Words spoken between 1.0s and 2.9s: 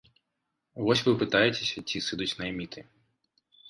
вы пытаецеся, ці сыдуць найміты.